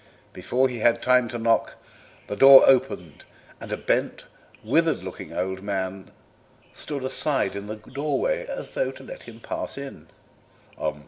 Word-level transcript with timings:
Before 0.33 0.67
he 0.67 0.79
had 0.79 0.99
time 1.03 1.27
to 1.29 1.37
knock 1.37 1.75
the 2.25 2.35
door 2.35 2.63
opened 2.65 3.23
and 3.59 3.71
a 3.71 3.77
bent, 3.77 4.25
withered 4.63 5.03
looking 5.03 5.31
old 5.31 5.61
man 5.61 6.09
stood 6.73 7.03
aside 7.03 7.55
in 7.55 7.67
the 7.67 7.75
doorway 7.75 8.47
as 8.47 8.71
though 8.71 8.89
to 8.89 9.03
let 9.03 9.21
him 9.29 9.39
pass 9.39 9.77
in. 9.77 10.07